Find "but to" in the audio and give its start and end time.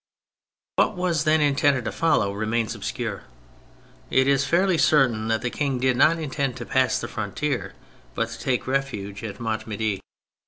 8.15-8.39